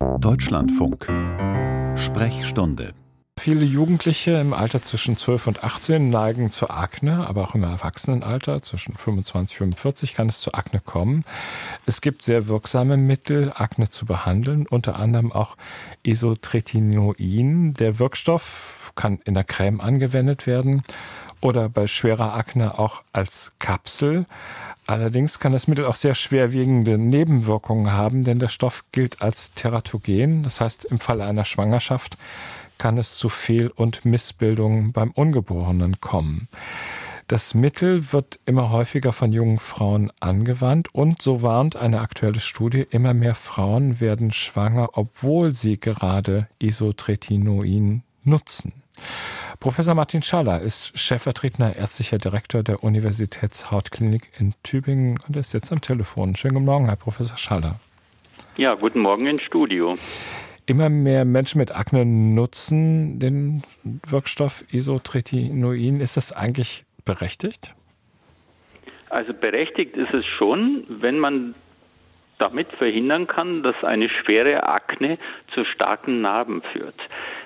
[0.00, 1.06] Deutschlandfunk
[1.94, 2.94] Sprechstunde
[3.38, 8.62] Viele Jugendliche im Alter zwischen 12 und 18 neigen zu Akne, aber auch im Erwachsenenalter
[8.62, 11.24] zwischen 25 und 45 kann es zu Akne kommen.
[11.84, 15.58] Es gibt sehr wirksame Mittel, Akne zu behandeln, unter anderem auch
[16.02, 17.74] Isotretinoin.
[17.74, 20.82] Der Wirkstoff kann in der Creme angewendet werden
[21.40, 24.26] oder bei schwerer Akne auch als Kapsel.
[24.86, 30.42] Allerdings kann das Mittel auch sehr schwerwiegende Nebenwirkungen haben, denn der Stoff gilt als teratogen.
[30.42, 32.16] Das heißt, im Falle einer Schwangerschaft
[32.78, 36.48] kann es zu Fehl- und Missbildungen beim Ungeborenen kommen.
[37.28, 42.84] Das Mittel wird immer häufiger von jungen Frauen angewandt und so warnt eine aktuelle Studie,
[42.90, 48.72] immer mehr Frauen werden schwanger, obwohl sie gerade Isotretinoin nutzen.
[49.60, 55.82] Professor Martin Schaller ist stellvertretender ärztlicher Direktor der Universitätshautklinik in Tübingen und ist jetzt am
[55.82, 56.34] Telefon.
[56.34, 57.78] Schönen guten Morgen, Herr Professor Schaller.
[58.56, 59.92] Ja, guten Morgen ins Studio.
[60.64, 66.00] Immer mehr Menschen mit Akne nutzen den Wirkstoff Isotretinoin.
[66.00, 67.74] Ist das eigentlich berechtigt?
[69.10, 71.54] Also berechtigt ist es schon, wenn man
[72.38, 75.18] damit verhindern kann, dass eine schwere Akne
[75.52, 76.96] zu starken Narben führt.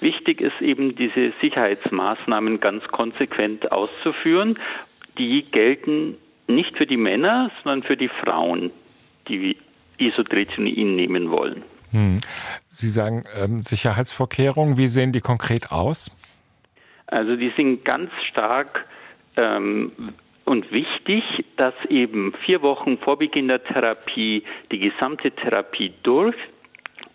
[0.00, 4.56] Wichtig ist eben, diese Sicherheitsmaßnahmen ganz konsequent auszuführen.
[5.18, 8.70] Die gelten nicht für die Männer, sondern für die Frauen,
[9.28, 9.56] die
[9.98, 11.62] Isotretinoin nehmen wollen.
[11.90, 12.18] Hm.
[12.68, 16.10] Sie sagen ähm, Sicherheitsvorkehrungen, wie sehen die konkret aus?
[17.06, 18.84] Also die sind ganz stark
[19.36, 19.92] ähm,
[20.44, 21.24] und wichtig,
[21.56, 26.36] dass eben vier Wochen vor Beginn der Therapie die gesamte Therapie durch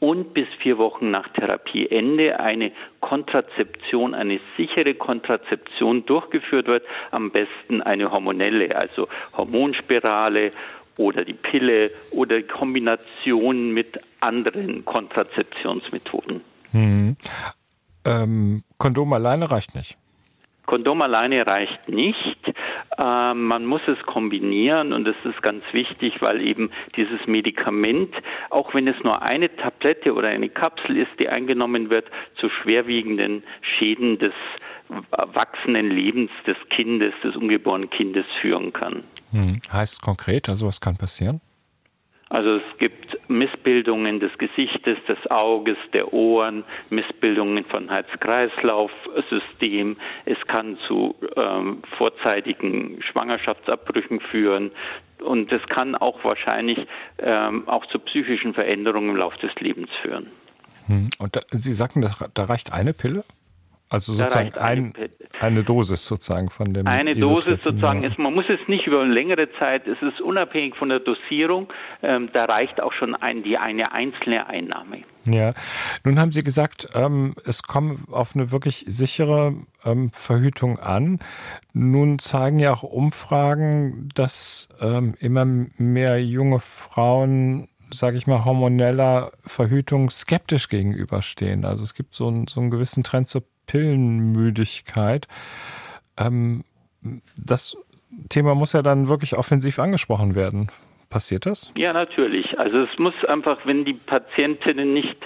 [0.00, 7.82] und bis vier Wochen nach Therapieende eine Kontrazeption, eine sichere Kontrazeption durchgeführt wird, am besten
[7.82, 10.52] eine hormonelle, also Hormonspirale
[10.96, 16.42] oder die Pille oder Kombination mit anderen Kontrazeptionsmethoden.
[16.72, 17.16] Hm.
[18.04, 19.98] Ähm, Kondom alleine reicht nicht.
[20.66, 22.38] Kondom alleine reicht nicht.
[22.98, 28.14] Äh, man muss es kombinieren und das ist ganz wichtig, weil eben dieses Medikament,
[28.50, 32.06] auch wenn es nur eine Tablette oder eine Kapsel ist, die eingenommen wird,
[32.36, 34.32] zu schwerwiegenden Schäden des
[34.88, 39.04] wachsenden Lebens des Kindes, des ungeborenen Kindes führen kann.
[39.32, 39.60] Hm.
[39.70, 41.40] Heißt konkret, also was kann passieren?
[42.30, 49.96] Also es gibt Missbildungen des Gesichtes, des Auges, der Ohren, Missbildungen von Herz-Kreislauf-System.
[50.24, 54.70] Es kann zu ähm, vorzeitigen Schwangerschaftsabbrüchen führen
[55.22, 56.86] und es kann auch wahrscheinlich
[57.18, 60.30] ähm, auch zu psychischen Veränderungen im Laufe des Lebens führen.
[60.86, 61.10] Hm.
[61.18, 63.24] Und da, Sie sagten, da reicht eine Pille?
[63.90, 64.92] Also sozusagen ein,
[65.40, 66.86] eine Dosis sozusagen von dem.
[66.86, 70.76] Eine Dosis sozusagen ist, man muss es nicht über eine längere Zeit, es ist unabhängig
[70.76, 71.72] von der Dosierung,
[72.02, 75.04] ähm, da reicht auch schon ein, die eine einzelne Einnahme.
[75.24, 75.54] Ja,
[76.04, 79.54] nun haben Sie gesagt, ähm, es kommt auf eine wirklich sichere
[79.84, 81.20] ähm, Verhütung an.
[81.72, 89.32] Nun zeigen ja auch Umfragen, dass ähm, immer mehr junge Frauen sage ich mal, hormoneller
[89.46, 91.64] Verhütung skeptisch gegenüberstehen.
[91.64, 95.28] Also es gibt so einen, so einen gewissen Trend zur Pillenmüdigkeit.
[96.18, 96.64] Ähm,
[97.36, 97.76] das
[98.28, 100.70] Thema muss ja dann wirklich offensiv angesprochen werden.
[101.10, 101.72] Passiert das?
[101.74, 102.58] Ja, natürlich.
[102.58, 105.16] Also es muss einfach, wenn die Patientinnen nicht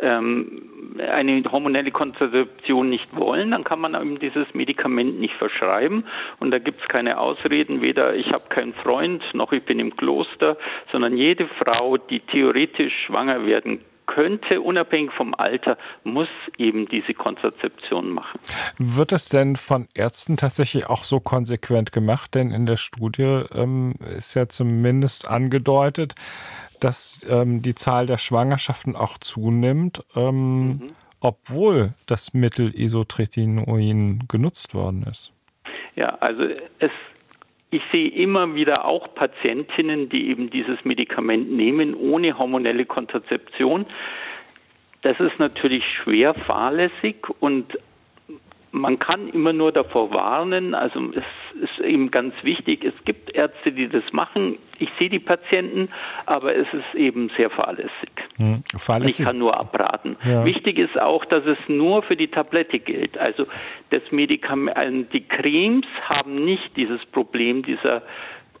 [0.00, 6.04] ähm, eine hormonelle Kontrazeption nicht wollen, dann kann man eben dieses Medikament nicht verschreiben.
[6.40, 9.94] Und da gibt es keine Ausreden, weder ich habe keinen Freund noch ich bin im
[9.94, 10.56] Kloster,
[10.90, 17.12] sondern jede Frau, die theoretisch schwanger werden kann, könnte, unabhängig vom Alter, muss eben diese
[17.12, 18.40] Kontrazeption machen.
[18.78, 22.34] Wird es denn von Ärzten tatsächlich auch so konsequent gemacht?
[22.34, 26.14] Denn in der Studie ähm, ist ja zumindest angedeutet,
[26.80, 30.86] dass ähm, die Zahl der Schwangerschaften auch zunimmt, ähm, mhm.
[31.20, 35.32] obwohl das Mittel Isotretinoin genutzt worden ist.
[35.94, 36.42] Ja, also
[36.78, 36.90] es
[37.70, 43.86] ich sehe immer wieder auch Patientinnen, die eben dieses Medikament nehmen ohne hormonelle Kontrazeption.
[45.02, 47.78] Das ist natürlich schwer fahrlässig und
[48.76, 53.72] man kann immer nur davor warnen, also es ist eben ganz wichtig, es gibt Ärzte,
[53.72, 54.58] die das machen.
[54.78, 55.88] Ich sehe die Patienten,
[56.26, 58.10] aber es ist eben sehr fahrlässig.
[58.36, 59.20] Hm, fahrlässig.
[59.20, 60.16] Ich kann nur abraten.
[60.24, 60.44] Ja.
[60.44, 63.16] Wichtig ist auch, dass es nur für die Tablette gilt.
[63.16, 63.46] Also
[63.90, 68.02] das Medikament, also die Cremes haben nicht dieses Problem dieser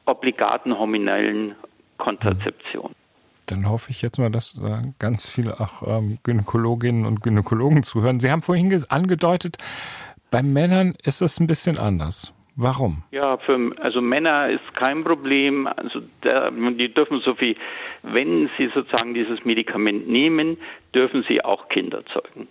[0.06, 1.54] obligaten hormonellen
[1.98, 2.92] Kontrazeption.
[3.46, 4.60] Dann hoffe ich jetzt mal, dass
[4.98, 8.20] ganz viele auch ähm, Gynäkologinnen und Gynäkologen zuhören.
[8.20, 9.56] Sie haben vorhin angedeutet,
[10.30, 12.34] bei Männern ist es ein bisschen anders.
[12.56, 13.02] Warum?
[13.10, 15.66] Ja, für also Männer ist kein Problem.
[15.66, 17.54] Also der, die dürfen so viel,
[18.02, 20.56] wenn sie sozusagen dieses Medikament nehmen,
[20.94, 22.48] dürfen sie auch Kinder zeugen.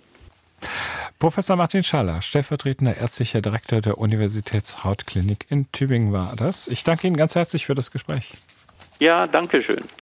[1.18, 6.68] Professor Martin Schaller, stellvertretender ärztlicher Direktor der Universitätshautklinik in Tübingen war das.
[6.68, 8.33] Ich danke Ihnen ganz herzlich für das Gespräch.
[9.00, 9.81] Ja, danke schön.